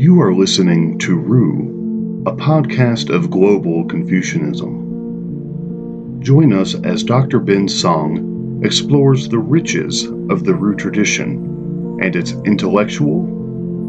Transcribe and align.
You 0.00 0.20
are 0.20 0.32
listening 0.32 0.96
to 1.00 1.16
Ru, 1.16 2.22
a 2.26 2.32
podcast 2.32 3.12
of 3.12 3.30
global 3.30 3.84
Confucianism. 3.84 6.20
Join 6.22 6.52
us 6.52 6.76
as 6.84 7.02
Dr. 7.02 7.40
Bin 7.40 7.68
Song 7.68 8.60
explores 8.64 9.28
the 9.28 9.38
riches 9.38 10.04
of 10.04 10.44
the 10.44 10.54
Ru 10.54 10.76
tradition 10.76 11.98
and 12.00 12.14
its 12.14 12.32
intellectual, 12.44 13.26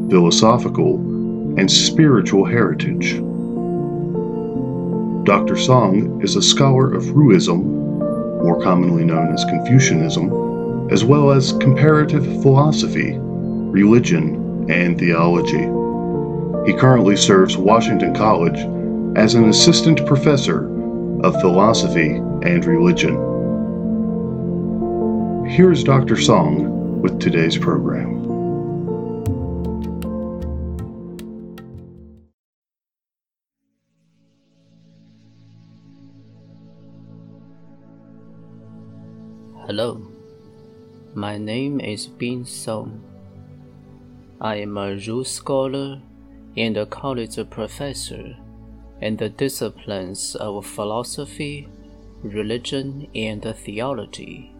philosophical, 0.09 0.95
and 1.59 1.71
spiritual 1.71 2.45
heritage. 2.45 3.19
Dr. 5.25 5.55
Song 5.55 6.21
is 6.23 6.35
a 6.35 6.41
scholar 6.41 6.91
of 6.91 7.03
Ruism, 7.03 7.80
more 8.43 8.61
commonly 8.61 9.03
known 9.03 9.33
as 9.33 9.45
Confucianism, 9.45 10.89
as 10.91 11.03
well 11.03 11.31
as 11.31 11.53
comparative 11.53 12.25
philosophy, 12.41 13.17
religion, 13.19 14.69
and 14.69 14.97
theology. 14.97 15.67
He 16.65 16.77
currently 16.77 17.15
serves 17.15 17.57
Washington 17.57 18.13
College 18.13 18.59
as 19.17 19.35
an 19.35 19.49
assistant 19.49 20.05
professor 20.05 20.65
of 21.21 21.39
philosophy 21.41 22.15
and 22.43 22.65
religion. 22.65 23.15
Here's 25.47 25.83
Dr. 25.83 26.15
Song 26.15 27.01
with 27.01 27.19
today's 27.19 27.57
program. 27.57 28.30
Hello, 39.71 40.05
my 41.15 41.37
name 41.37 41.79
is 41.79 42.05
Bin 42.05 42.43
Song. 42.43 43.01
I 44.41 44.55
am 44.57 44.75
a 44.75 44.95
Ru 44.95 45.23
scholar 45.23 46.01
and 46.57 46.75
a 46.75 46.85
college 46.85 47.39
professor 47.49 48.35
in 48.99 49.15
the 49.15 49.29
disciplines 49.29 50.35
of 50.35 50.65
philosophy, 50.65 51.69
religion, 52.21 53.07
and 53.15 53.41
theology. 53.41 54.53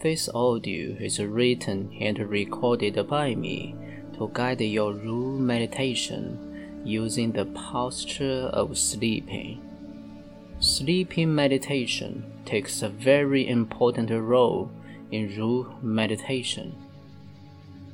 This 0.00 0.30
audio 0.34 0.96
is 0.98 1.20
written 1.20 1.94
and 2.00 2.18
recorded 2.20 3.06
by 3.06 3.34
me 3.34 3.74
to 4.16 4.30
guide 4.32 4.62
your 4.62 4.94
Ru 4.94 5.38
meditation 5.38 6.80
using 6.86 7.32
the 7.32 7.44
posture 7.44 8.48
of 8.50 8.78
sleeping. 8.78 9.60
Sleeping 10.58 11.34
meditation 11.34 12.30
takes 12.44 12.82
a 12.82 12.88
very 12.88 13.48
important 13.48 14.10
role 14.10 14.70
in 15.10 15.36
Ru 15.36 15.74
meditation. 15.82 16.74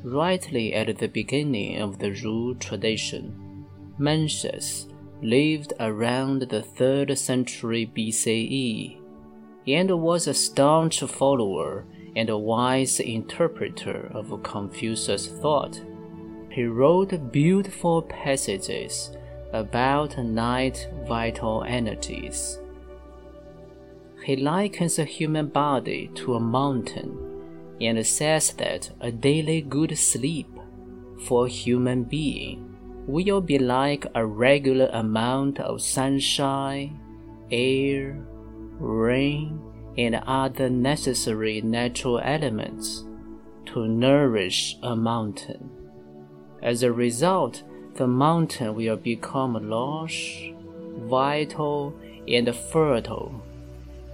Rightly 0.03 0.73
at 0.75 0.99
the 0.99 1.09
beginning 1.09 1.81
of 1.81 1.99
the 1.99 2.13
Ru 2.13 2.55
tradition, 2.55 3.67
Mencius 3.99 4.87
lived 5.23 5.75
around 5.79 6.43
the 6.43 6.63
3rd 6.63 7.19
century 7.19 7.91
BCE 7.95 8.97
and 9.67 9.91
was 10.01 10.27
a 10.27 10.35
staunch 10.35 11.01
follower 11.01 11.85
and 12.17 12.31
a 12.31 12.39
wise 12.39 12.99
interpreter 12.99 14.11
of 14.15 14.43
Confucius' 14.43 15.27
thought. 15.27 15.81
He 16.51 16.65
wrote 16.65 17.31
beautiful 17.31 18.03
passages 18.03 19.13
about 19.53 20.17
night 20.19 20.89
vital 21.07 21.65
energies. 21.65 22.60
He 24.25 24.37
likens 24.37 24.97
the 24.97 25.05
human 25.05 25.49
body 25.49 26.11
to 26.17 26.35
a 26.35 26.41
mountain 26.41 27.17
and 27.81 28.07
says 28.07 28.53
that 28.55 28.91
a 29.01 29.11
daily 29.11 29.63
good 29.63 29.97
sleep 29.97 30.49
for 31.27 31.47
a 31.47 31.51
human 31.51 32.05
being 32.05 32.77
will 33.07 33.41
be 33.41 33.59
like 33.59 34.07
a 34.15 34.25
regular 34.25 34.91
amount 34.93 35.59
of 35.59 35.81
sunshine, 35.81 37.01
air, 37.51 38.25
rain, 38.79 39.61
and 39.97 40.17
other 40.27 40.69
necessary 40.69 41.61
natural 41.63 42.21
elements 42.21 43.05
to 43.67 43.87
nourish 43.87 44.77
a 44.83 44.95
mountain. 44.95 45.71
As 46.63 46.83
a 46.83 46.93
result, 46.93 47.63
the 47.95 48.07
mountain 48.07 48.75
will 48.75 48.97
become 48.97 49.69
lush, 49.69 50.53
vital, 51.09 51.95
and 52.29 52.55
fertile, 52.55 53.43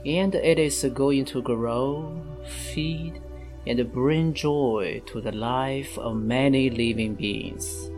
and 0.07 0.37
it 0.37 0.59
is 0.59 0.87
going 0.95 1.25
to 1.25 1.43
grow, 1.43 2.23
feed, 2.47 3.21
and 3.67 3.93
bring 3.93 4.33
joy 4.33 5.03
to 5.07 5.21
the 5.21 5.33
life 5.33 5.99
of 5.99 6.17
many 6.17 6.71
living 6.71 7.17
beings. 7.17 7.91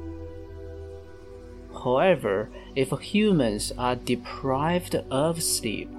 However, 1.85 2.49
if 2.75 2.91
humans 2.99 3.73
are 3.77 3.95
deprived 3.95 4.97
of 5.11 5.43
sleep, 5.43 5.91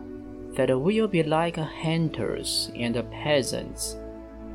that 0.55 0.77
will 0.81 1.07
be 1.07 1.21
like 1.21 1.57
hunters 1.57 2.71
and 2.75 2.95
peasants 3.11 3.95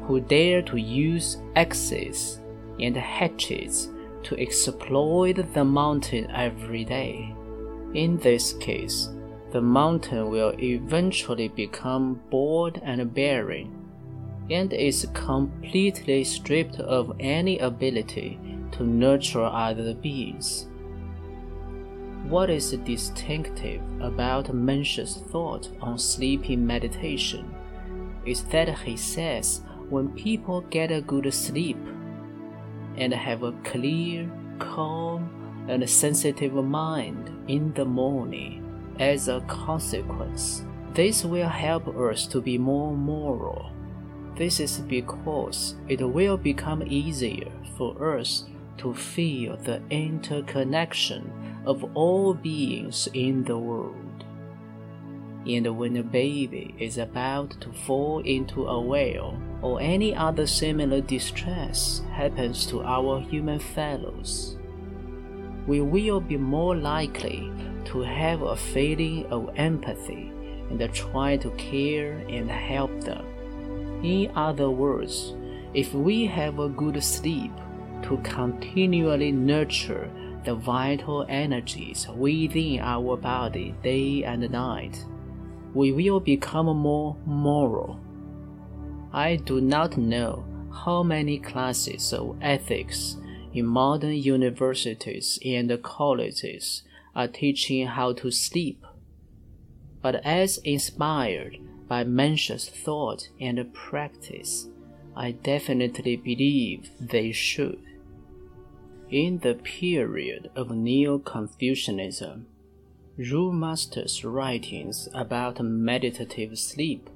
who 0.03 0.21
dare 0.21 0.61
to 0.63 0.77
use 0.77 1.39
axes 1.55 2.41
and 2.81 2.97
hatchets 2.97 3.89
to 4.25 4.37
exploit 4.41 5.37
the 5.55 5.65
mountain 5.65 6.29
every 6.33 6.85
day. 6.85 7.33
In 7.95 8.19
this 8.19 8.55
case, 8.55 9.09
the 9.55 9.63
mountain 9.63 10.31
will 10.31 10.53
eventually 10.59 11.47
become 11.47 12.21
bald 12.29 12.81
and 12.83 13.15
barren, 13.15 13.71
and 14.51 14.73
is 14.73 15.07
completely 15.15 16.25
stripped 16.25 16.81
of 16.81 17.15
any 17.21 17.61
ability 17.61 18.37
to 18.73 18.83
nurture 18.83 19.45
other 19.45 19.95
beings. 19.95 20.67
What 22.25 22.51
is 22.51 22.73
distinctive 22.73 23.81
about 24.01 24.53
Mencius' 24.53 25.25
thought 25.31 25.71
on 25.81 26.01
sleeping 26.01 26.67
meditation 26.67 27.55
is 28.27 28.43
that 28.47 28.77
he 28.81 28.97
says 28.97 29.61
when 29.89 30.09
people 30.09 30.63
get 30.63 30.91
a 30.91 31.01
good 31.01 31.33
sleep, 31.33 31.79
and 32.97 33.15
have 33.15 33.45
a 33.45 33.53
clear, 33.63 34.29
calm, 34.59 35.31
and 35.69 35.89
sensitive 35.89 36.55
mind 36.55 37.31
in 37.47 37.73
the 37.75 37.85
morning. 37.85 38.64
As 39.01 39.27
a 39.27 39.41
consequence, 39.49 40.65
this 40.93 41.25
will 41.25 41.49
help 41.49 41.89
us 41.89 42.27
to 42.29 42.41
be 42.41 42.59
more 42.59 42.95
moral. 42.95 43.73
This 44.37 44.61
is 44.61 44.79
because 44.79 45.75
it 45.89 46.01
will 46.01 46.37
become 46.37 46.83
easier 46.87 47.51
for 47.77 48.17
us 48.19 48.45
to 48.79 48.95
feel 48.95 49.57
the 49.57 49.83
interconnection 49.91 51.33
of 51.67 51.85
all 51.97 52.35
beings 52.35 53.09
in 53.15 53.43
the 53.45 53.59
world. 53.59 54.25
And 55.47 55.77
when 55.77 55.97
a 55.97 56.03
baby 56.03 56.75
is 56.79 56.97
about 56.97 57.61
to 57.63 57.73
fall 57.73 58.21
into 58.21 58.67
a 58.67 58.81
well, 58.81 59.39
or 59.61 59.81
any 59.81 60.15
other 60.15 60.47
similar 60.47 61.01
distress 61.01 62.03
happens 62.13 62.65
to 62.67 62.83
our 62.83 63.21
human 63.21 63.59
fellows, 63.59 64.57
we 65.67 65.81
will 65.81 66.21
be 66.21 66.37
more 66.37 66.77
likely 66.77 67.51
to 67.87 68.03
have 68.03 68.43
a 68.43 68.57
feeling 68.57 69.27
of 69.27 69.51
empathy 69.57 70.33
and 70.71 70.93
try 70.93 71.37
to 71.37 71.51
care 71.53 72.25
and 72.29 72.51
help 72.51 73.01
them. 73.03 73.25
In 74.03 74.31
other 74.37 74.71
words, 74.71 75.35
if 75.73 75.93
we 75.95 76.27
have 76.27 76.59
a 76.59 76.69
good 76.69 77.03
sleep 77.03 77.53
to 78.03 78.19
continually 78.23 79.33
nurture 79.33 80.11
the 80.45 80.55
vital 80.55 81.25
energies 81.29 82.07
within 82.09 82.81
our 82.81 83.17
body 83.17 83.75
day 83.83 84.25
and 84.25 84.51
night, 84.51 85.05
we 85.73 85.93
will 85.93 86.21
become 86.21 86.67
more 86.67 87.17
moral 87.25 87.99
I 89.15 89.37
do 89.37 89.61
not 89.61 89.97
know 89.97 90.45
how 90.73 91.05
many 91.05 91.39
classes 91.39 92.13
of 92.13 92.37
ethics 92.43 93.17
in 93.53 93.65
modern 93.65 94.17
universities 94.17 95.39
and 95.45 95.71
colleges 95.85 96.83
are 97.15 97.29
teaching 97.29 97.87
how 97.87 98.13
to 98.15 98.31
sleep. 98.31 98.85
But 100.03 100.17
as 100.25 100.59
inspired 100.59 101.59
by 101.89 102.05
Mencius' 102.05 102.69
thought 102.69 103.29
and 103.41 103.73
practice, 103.73 104.69
I 105.17 105.31
definitely 105.33 106.17
believe 106.17 106.91
they 107.01 107.33
should. 107.33 107.83
In 109.11 109.39
the 109.39 109.55
period 109.55 110.51
of 110.57 110.71
Neo 110.71 111.19
Confucianism, 111.19 112.47
Ru 113.17 113.53
Master's 113.53 114.25
writings 114.25 115.09
about 115.15 115.61
meditative 115.61 116.59
sleep 116.59 117.09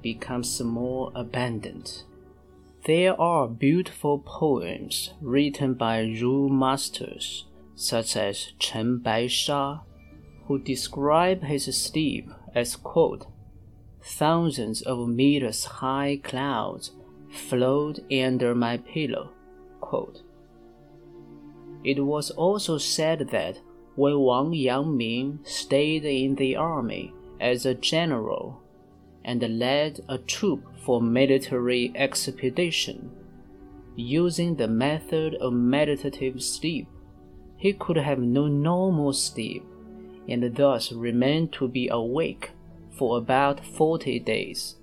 becomes 0.00 0.60
more 0.60 1.10
abundant. 1.14 2.04
There 2.84 3.20
are 3.20 3.48
beautiful 3.48 4.20
poems 4.20 5.12
written 5.20 5.74
by 5.74 6.00
Ru 6.00 6.48
masters, 6.48 7.46
such 7.80 8.14
as 8.14 8.52
Chen 8.58 9.00
Baisha, 9.02 9.80
who 10.46 10.58
describe 10.58 11.42
his 11.42 11.64
sleep 11.74 12.28
as 12.54 12.76
quote, 12.76 13.26
thousands 14.02 14.82
of 14.82 15.08
meters 15.08 15.64
high 15.64 16.20
clouds 16.22 16.92
float 17.30 18.00
under 18.12 18.54
my 18.54 18.76
pillow. 18.76 19.30
Quote. 19.80 20.20
It 21.82 22.04
was 22.04 22.30
also 22.32 22.76
said 22.76 23.30
that 23.30 23.58
when 23.94 24.20
Wang 24.20 24.52
Yangming 24.52 25.46
stayed 25.46 26.04
in 26.04 26.34
the 26.34 26.56
army 26.56 27.14
as 27.40 27.64
a 27.64 27.74
general 27.74 28.60
and 29.24 29.58
led 29.58 30.00
a 30.06 30.18
troop 30.18 30.62
for 30.84 31.00
military 31.00 31.92
expedition, 31.94 33.10
using 33.96 34.56
the 34.56 34.68
method 34.68 35.34
of 35.36 35.54
meditative 35.54 36.42
sleep, 36.42 36.86
he 37.60 37.74
could 37.74 37.98
have 37.98 38.18
no 38.18 38.48
normal 38.48 39.12
sleep 39.12 39.62
and 40.26 40.56
thus 40.56 40.92
remained 40.92 41.52
to 41.52 41.68
be 41.68 41.88
awake 41.88 42.50
for 42.90 43.18
about 43.18 43.64
40 43.64 44.18
days. 44.20 44.76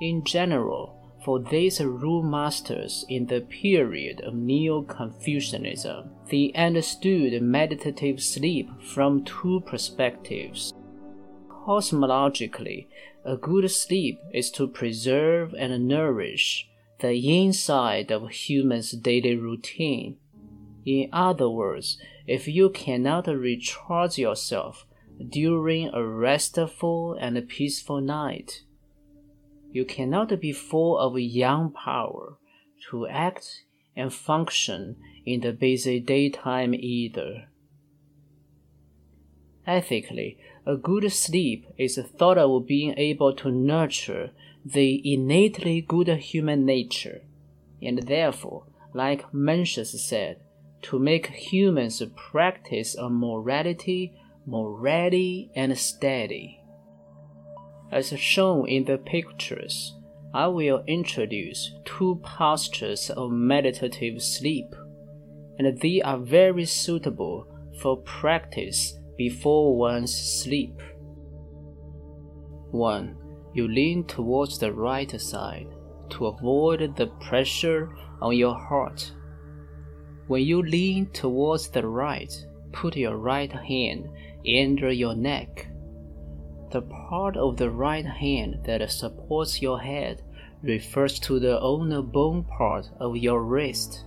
In 0.00 0.22
general, 0.24 0.94
for 1.24 1.40
these 1.40 1.80
Ru 1.80 2.22
masters 2.22 3.04
in 3.08 3.26
the 3.26 3.40
period 3.40 4.20
of 4.20 4.34
Neo 4.34 4.82
Confucianism, 4.82 6.10
they 6.30 6.52
understood 6.54 7.42
meditative 7.42 8.22
sleep 8.22 8.70
from 8.80 9.24
two 9.24 9.60
perspectives. 9.66 10.72
Cosmologically, 11.48 12.86
a 13.24 13.36
good 13.36 13.68
sleep 13.70 14.20
is 14.32 14.50
to 14.52 14.68
preserve 14.68 15.54
and 15.58 15.88
nourish 15.88 16.68
the 17.00 17.14
yin 17.14 17.52
side 17.52 18.12
of 18.12 18.30
human's 18.30 18.92
daily 18.92 19.36
routine. 19.36 20.16
In 20.88 21.10
other 21.12 21.50
words, 21.50 21.98
if 22.26 22.48
you 22.48 22.70
cannot 22.70 23.26
recharge 23.26 24.16
yourself 24.16 24.86
during 25.28 25.90
a 25.92 26.02
restful 26.02 27.12
and 27.12 27.46
peaceful 27.46 28.00
night, 28.00 28.62
you 29.70 29.84
cannot 29.84 30.40
be 30.40 30.50
full 30.50 30.96
of 30.96 31.18
yang 31.18 31.72
power 31.72 32.38
to 32.88 33.06
act 33.06 33.64
and 33.94 34.10
function 34.10 34.96
in 35.26 35.42
the 35.42 35.52
busy 35.52 36.00
daytime 36.00 36.74
either. 36.74 37.48
Ethically, 39.66 40.38
a 40.64 40.76
good 40.76 41.12
sleep 41.12 41.66
is 41.76 41.98
thought 41.98 42.38
of 42.38 42.66
being 42.66 42.94
able 42.96 43.34
to 43.34 43.50
nurture 43.50 44.30
the 44.64 45.02
innately 45.04 45.82
good 45.82 46.08
human 46.08 46.64
nature, 46.64 47.20
and 47.82 47.98
therefore, 48.04 48.64
like 48.94 49.30
Mencius 49.34 49.92
said, 50.00 50.40
to 50.82 50.98
make 50.98 51.26
humans 51.26 52.02
practice 52.16 52.94
a 52.94 53.08
morality 53.08 54.14
more 54.46 54.78
ready 54.78 55.50
and 55.54 55.76
steady. 55.76 56.60
As 57.92 58.18
shown 58.18 58.68
in 58.68 58.84
the 58.84 58.98
pictures, 58.98 59.94
I 60.32 60.46
will 60.46 60.84
introduce 60.86 61.74
two 61.84 62.20
postures 62.22 63.10
of 63.10 63.30
meditative 63.30 64.22
sleep, 64.22 64.74
and 65.58 65.78
they 65.80 66.00
are 66.02 66.18
very 66.18 66.64
suitable 66.64 67.46
for 67.80 67.96
practice 68.02 68.98
before 69.16 69.76
one's 69.76 70.14
sleep. 70.14 70.80
1. 72.70 73.16
You 73.54 73.68
lean 73.68 74.04
towards 74.04 74.58
the 74.58 74.72
right 74.72 75.10
side 75.20 75.68
to 76.10 76.26
avoid 76.26 76.96
the 76.96 77.06
pressure 77.20 77.90
on 78.20 78.36
your 78.36 78.54
heart. 78.54 79.12
When 80.28 80.42
you 80.42 80.62
lean 80.62 81.06
towards 81.06 81.68
the 81.68 81.86
right, 81.86 82.32
put 82.72 82.96
your 82.96 83.16
right 83.16 83.52
hand 83.52 84.08
under 84.46 84.92
your 84.92 85.16
neck 85.16 85.68
the 86.70 86.82
part 86.82 87.36
of 87.36 87.56
the 87.56 87.70
right 87.70 88.04
hand 88.04 88.58
that 88.64 88.90
supports 88.90 89.62
your 89.62 89.80
head 89.80 90.22
refers 90.62 91.18
to 91.20 91.38
the 91.38 91.60
ulnar 91.60 92.02
bone 92.02 92.44
part 92.44 92.90
of 93.00 93.16
your 93.16 93.42
wrist. 93.42 94.04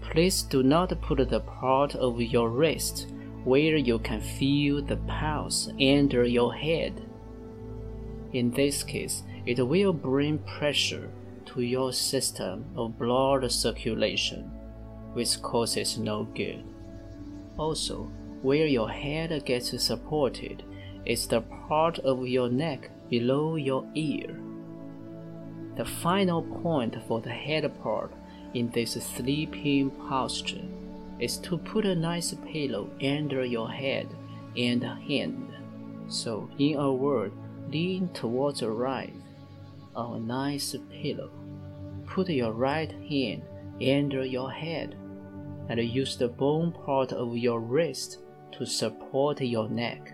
Please 0.00 0.42
do 0.42 0.62
not 0.62 1.00
put 1.00 1.28
the 1.28 1.40
part 1.40 1.94
of 1.94 2.20
your 2.20 2.50
wrist 2.50 3.12
where 3.44 3.76
you 3.76 3.98
can 3.98 4.20
feel 4.20 4.82
the 4.82 4.96
pulse 4.96 5.68
under 5.80 6.24
your 6.24 6.54
head. 6.54 7.02
In 8.32 8.50
this 8.50 8.82
case, 8.82 9.22
it 9.46 9.64
will 9.64 9.92
bring 9.92 10.38
pressure 10.38 11.10
to 11.46 11.60
your 11.60 11.92
system 11.92 12.64
of 12.74 12.98
blood 12.98 13.50
circulation, 13.52 14.50
which 15.14 15.40
causes 15.42 15.98
no 15.98 16.24
good. 16.34 16.62
Also, 17.56 18.10
where 18.42 18.66
your 18.66 18.90
head 18.90 19.44
gets 19.46 19.82
supported 19.82 20.62
is 21.06 21.26
the 21.26 21.40
part 21.40 21.98
of 22.00 22.26
your 22.26 22.48
neck 22.48 22.90
below 23.08 23.56
your 23.56 23.86
ear. 23.94 24.38
The 25.76 25.84
final 25.84 26.42
point 26.42 26.96
for 27.08 27.20
the 27.20 27.30
head 27.30 27.70
part 27.82 28.12
in 28.54 28.70
this 28.70 28.92
sleeping 28.92 29.90
posture 30.08 30.64
is 31.18 31.38
to 31.38 31.58
put 31.58 31.84
a 31.84 31.94
nice 31.94 32.34
pillow 32.52 32.90
under 33.02 33.44
your 33.44 33.70
head 33.70 34.08
and 34.56 34.84
hand. 34.84 35.52
So, 36.08 36.50
in 36.58 36.76
a 36.76 36.92
word, 36.92 37.32
lean 37.70 38.08
towards 38.12 38.60
the 38.60 38.70
right 38.70 39.14
on 39.96 40.16
a 40.16 40.20
nice 40.20 40.76
pillow. 40.90 41.30
Put 42.06 42.28
your 42.28 42.52
right 42.52 42.92
hand 43.08 43.42
under 43.80 44.24
your 44.24 44.50
head 44.50 44.96
and 45.68 45.80
use 45.80 46.16
the 46.16 46.28
bone 46.28 46.72
part 46.72 47.12
of 47.12 47.36
your 47.36 47.60
wrist 47.60 48.18
to 48.52 48.64
support 48.66 49.40
your 49.40 49.68
neck. 49.68 50.12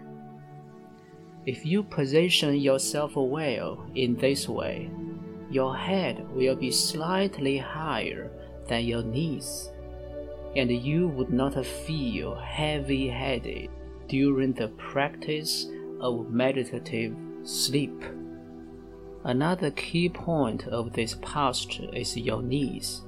If 1.46 1.64
you 1.64 1.82
position 1.82 2.56
yourself 2.56 3.16
well 3.16 3.86
in 3.94 4.16
this 4.16 4.48
way, 4.48 4.90
your 5.50 5.76
head 5.76 6.28
will 6.34 6.54
be 6.54 6.70
slightly 6.70 7.58
higher 7.58 8.30
than 8.68 8.84
your 8.84 9.02
knees, 9.02 9.70
and 10.54 10.70
you 10.70 11.08
would 11.08 11.32
not 11.32 11.64
feel 11.64 12.36
heavy 12.36 13.08
headed 13.08 13.68
during 14.08 14.52
the 14.52 14.68
practice 14.68 15.66
of 16.00 16.30
meditative 16.30 17.16
sleep. 17.42 18.04
Another 19.24 19.70
key 19.70 20.08
point 20.08 20.66
of 20.68 20.92
this 20.92 21.14
posture 21.20 21.88
is 21.94 22.16
your 22.16 22.42
knees. 22.42 23.02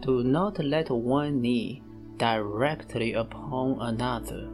Do 0.00 0.22
not 0.22 0.58
let 0.58 0.90
one 0.90 1.40
knee 1.40 1.82
directly 2.16 3.12
upon 3.12 3.78
another 3.80 4.48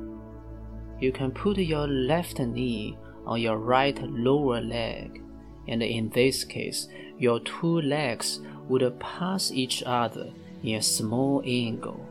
you 1.00 1.12
can 1.12 1.30
put 1.30 1.58
your 1.58 1.86
left 1.86 2.38
knee 2.38 2.96
on 3.26 3.40
your 3.40 3.58
right 3.58 4.00
lower 4.02 4.60
leg, 4.60 5.22
and 5.68 5.82
in 5.82 6.08
this 6.10 6.44
case, 6.44 6.88
your 7.18 7.40
two 7.40 7.80
legs 7.82 8.40
would 8.68 8.98
pass 9.00 9.50
each 9.50 9.82
other 9.84 10.32
in 10.62 10.76
a 10.76 10.82
small 10.82 11.42
angle. 11.44 12.06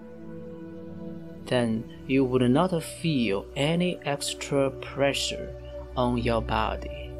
Then 1.46 1.84
you 2.08 2.26
would 2.26 2.50
not 2.52 2.84
feel 2.84 3.46
any 3.56 4.00
extra 4.06 4.70
pressure 4.70 5.56
on 5.96 6.18
your 6.18 6.42
body. 6.42 7.13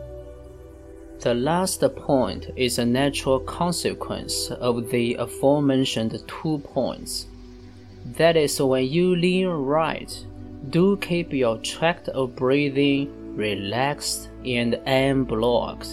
The 1.24 1.34
last 1.34 1.82
point 1.96 2.50
is 2.58 2.80
a 2.80 2.86
natural 2.86 3.40
consequence 3.40 4.52
of 4.52 4.90
the 4.90 5.14
aforementioned 5.14 6.22
two 6.28 6.58
points. 6.66 7.28
That 8.18 8.36
is, 8.36 8.62
when 8.62 8.88
you 8.88 9.16
lean 9.16 9.48
right, 9.48 10.12
do 10.70 10.98
keep 10.98 11.32
your 11.32 11.60
tract 11.60 12.10
of 12.10 12.36
breathing 12.36 13.38
relaxed 13.38 14.32
and 14.46 14.74
unblocked. 14.86 15.88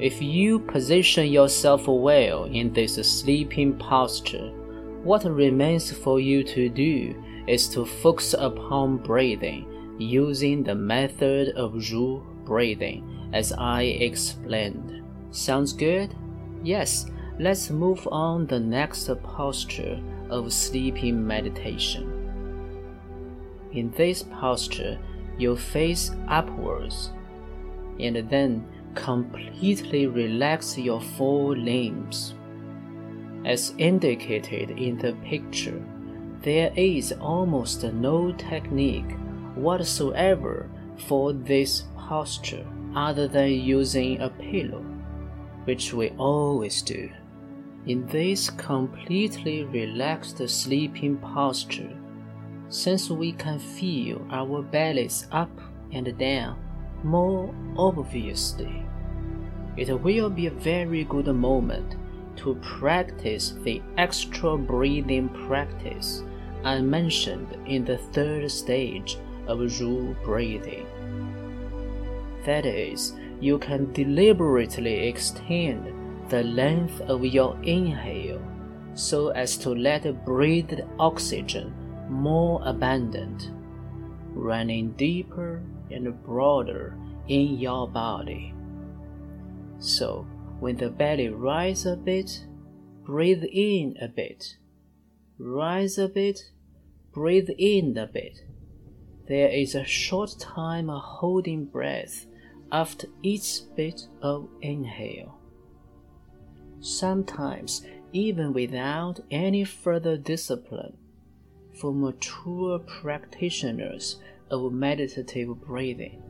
If 0.00 0.20
you 0.20 0.58
position 0.58 1.28
yourself 1.28 1.86
well 1.86 2.46
in 2.46 2.72
this 2.72 2.96
sleeping 2.96 3.78
posture, 3.78 4.50
what 5.04 5.22
remains 5.32 5.92
for 5.92 6.18
you 6.18 6.42
to 6.42 6.68
do 6.68 7.14
is 7.46 7.68
to 7.68 7.86
focus 7.86 8.34
upon 8.36 8.96
breathing 8.96 9.64
using 10.00 10.64
the 10.64 10.74
method 10.74 11.50
of 11.50 11.74
Ru 11.92 12.26
breathing 12.44 13.30
as 13.32 13.52
I 13.52 13.82
explained. 13.82 15.02
Sounds 15.30 15.72
good? 15.72 16.14
Yes, 16.62 17.06
let's 17.38 17.70
move 17.70 18.06
on 18.10 18.46
the 18.46 18.60
next 18.60 19.08
posture 19.22 20.00
of 20.28 20.52
sleeping 20.52 21.26
meditation. 21.26 22.16
In 23.72 23.90
this 23.92 24.22
posture, 24.22 24.98
you 25.38 25.56
face 25.56 26.10
upwards 26.28 27.10
and 27.98 28.16
then 28.28 28.66
completely 28.94 30.06
relax 30.06 30.76
your 30.76 31.00
four 31.00 31.56
limbs. 31.56 32.34
As 33.44 33.74
indicated 33.78 34.70
in 34.70 34.98
the 34.98 35.12
picture, 35.24 35.82
there 36.42 36.72
is 36.76 37.12
almost 37.20 37.84
no 37.84 38.32
technique 38.32 39.16
whatsoever 39.54 40.68
for 41.06 41.32
this 41.32 41.84
posture 41.96 42.66
other 42.94 43.28
than 43.28 43.50
using 43.50 44.20
a 44.20 44.28
pillow, 44.28 44.84
which 45.64 45.92
we 45.92 46.10
always 46.18 46.82
do. 46.82 47.10
In 47.86 48.06
this 48.06 48.50
completely 48.50 49.64
relaxed 49.64 50.46
sleeping 50.48 51.16
posture, 51.16 51.96
since 52.68 53.10
we 53.10 53.32
can 53.32 53.58
feel 53.58 54.26
our 54.30 54.62
bellies 54.62 55.26
up 55.32 55.50
and 55.92 56.16
down, 56.18 56.58
More 57.02 57.54
obviously, 57.78 58.84
it 59.76 59.88
will 60.02 60.28
be 60.28 60.46
a 60.46 60.50
very 60.50 61.04
good 61.04 61.28
moment 61.28 61.96
to 62.36 62.54
practice 62.56 63.54
the 63.62 63.80
extra 63.96 64.58
breathing 64.58 65.30
practice 65.48 66.22
I 66.62 66.80
mentioned 66.82 67.56
in 67.66 67.86
the 67.86 67.96
third 67.96 68.50
stage 68.50 69.16
of 69.50 69.80
Ru 69.80 70.16
breathing. 70.24 70.86
That 72.46 72.64
is, 72.64 73.14
you 73.40 73.58
can 73.58 73.92
deliberately 73.92 75.08
extend 75.08 76.30
the 76.30 76.42
length 76.44 77.00
of 77.02 77.24
your 77.24 77.58
inhale 77.62 78.40
so 78.94 79.28
as 79.28 79.56
to 79.58 79.70
let 79.70 80.24
breathed 80.24 80.80
oxygen 80.98 81.74
more 82.08 82.60
abundant, 82.64 83.50
running 84.34 84.92
deeper 84.92 85.62
and 85.90 86.22
broader 86.24 86.96
in 87.28 87.58
your 87.58 87.88
body. 87.88 88.54
So, 89.78 90.26
when 90.58 90.76
the 90.76 90.90
belly 90.90 91.28
rises 91.28 91.86
a 91.86 91.96
bit, 91.96 92.44
breathe 93.04 93.44
in 93.44 93.96
a 94.00 94.08
bit. 94.08 94.56
Rise 95.38 95.96
a 95.98 96.08
bit, 96.08 96.50
breathe 97.12 97.48
in 97.58 97.96
a 97.96 98.06
bit. 98.06 98.44
There 99.30 99.48
is 99.48 99.76
a 99.76 99.84
short 99.84 100.34
time 100.40 100.90
of 100.90 101.02
holding 101.02 101.66
breath 101.66 102.26
after 102.72 103.06
each 103.22 103.60
bit 103.76 104.08
of 104.20 104.48
inhale. 104.60 105.38
Sometimes, 106.80 107.86
even 108.12 108.52
without 108.52 109.20
any 109.30 109.62
further 109.62 110.16
discipline, 110.16 110.96
for 111.72 111.94
mature 111.94 112.80
practitioners 112.80 114.20
of 114.50 114.72
meditative 114.72 115.60
breathing, 115.60 116.20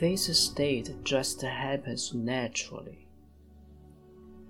this 0.00 0.26
state 0.36 0.92
just 1.04 1.42
happens 1.42 2.12
naturally. 2.12 3.06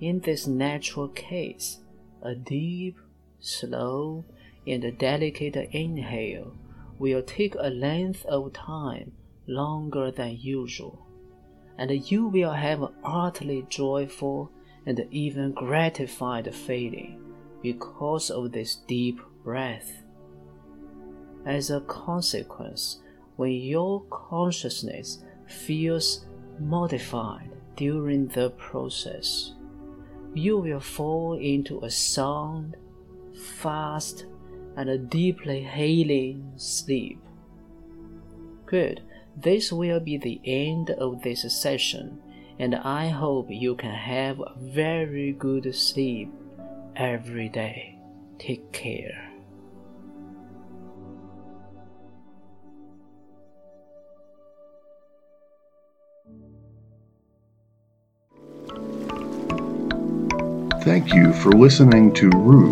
In 0.01 0.21
this 0.21 0.47
natural 0.47 1.09
case, 1.09 1.81
a 2.23 2.35
deep, 2.35 2.97
slow, 3.39 4.25
and 4.67 4.97
delicate 4.97 5.57
inhale 5.73 6.55
will 7.03 7.23
take 7.23 7.57
a 7.59 7.69
length 7.69 8.25
of 8.27 8.53
time 8.53 9.11
longer 9.49 10.13
than 10.13 10.39
usual, 10.41 11.05
and 11.77 11.91
you 12.13 12.29
will 12.29 12.53
have 12.53 12.81
an 12.81 12.95
utterly 13.03 13.67
joyful 13.69 14.53
and 14.87 15.05
even 15.11 15.51
gratified 15.51 16.55
feeling 16.55 17.21
because 17.61 18.31
of 18.31 18.53
this 18.53 18.77
deep 18.87 19.21
breath. 19.43 20.05
As 21.45 21.71
a 21.71 21.81
consequence, 21.81 23.01
when 23.35 23.51
your 23.51 24.05
consciousness 24.05 25.25
feels 25.49 26.25
modified 26.61 27.51
during 27.75 28.29
the 28.29 28.51
process, 28.51 29.55
you 30.35 30.57
will 30.59 30.79
fall 30.79 31.35
into 31.35 31.81
a 31.81 31.91
sound, 31.91 32.77
fast, 33.35 34.27
and 34.77 34.89
a 34.89 34.99
deeply 34.99 35.63
healing 35.65 36.53
sleep. 36.57 37.19
Good, 38.67 39.03
this 39.37 39.73
will 39.73 40.01
be 40.01 40.17
the 40.17 40.41
end 40.45 40.91
of 40.91 41.23
this 41.23 41.43
session, 41.53 42.21
and 42.59 42.75
I 42.75 43.09
hope 43.09 43.47
you 43.51 43.75
can 43.75 43.95
have 43.95 44.41
a 44.41 44.55
very 44.59 45.33
good 45.33 45.75
sleep 45.75 46.31
every 46.97 47.49
day. 47.49 47.99
Take 48.39 48.73
care. 48.73 49.29
Thank 60.83 61.15
you 61.15 61.33
for 61.33 61.53
listening 61.53 62.13
to 62.15 62.29
Ru, 62.31 62.71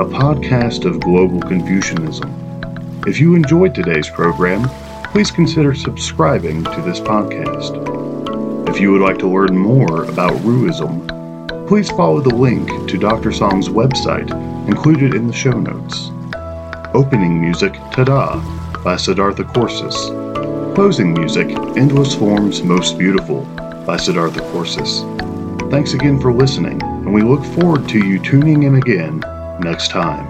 a 0.00 0.04
podcast 0.04 0.86
of 0.86 0.98
global 0.98 1.42
Confucianism. 1.42 3.04
If 3.06 3.20
you 3.20 3.34
enjoyed 3.34 3.74
today's 3.74 4.08
program, 4.08 4.66
please 5.12 5.30
consider 5.30 5.74
subscribing 5.74 6.64
to 6.64 6.80
this 6.80 6.98
podcast. 6.98 7.76
If 8.66 8.80
you 8.80 8.92
would 8.92 9.02
like 9.02 9.18
to 9.18 9.28
learn 9.28 9.58
more 9.58 10.04
about 10.04 10.32
Ruism, 10.40 11.06
please 11.68 11.90
follow 11.90 12.22
the 12.22 12.34
link 12.34 12.88
to 12.88 12.96
Dr. 12.96 13.30
Song's 13.30 13.68
website 13.68 14.30
included 14.66 15.14
in 15.14 15.26
the 15.26 15.34
show 15.34 15.52
notes. 15.52 16.08
Opening 16.94 17.38
music 17.38 17.74
Tada 17.92 18.42
by 18.82 18.96
Siddhartha 18.96 19.44
Korsis. 19.44 20.74
Closing 20.74 21.12
music 21.12 21.48
Endless 21.76 22.14
Forms 22.14 22.62
Most 22.62 22.96
Beautiful 22.96 23.42
by 23.84 23.98
Siddhartha 23.98 24.40
Korsis. 24.50 25.02
Thanks 25.70 25.92
again 25.92 26.18
for 26.18 26.32
listening, 26.32 26.82
and 26.82 27.12
we 27.12 27.20
look 27.20 27.44
forward 27.44 27.86
to 27.90 27.98
you 27.98 28.18
tuning 28.18 28.62
in 28.62 28.76
again 28.76 29.22
next 29.60 29.88
time. 29.88 30.29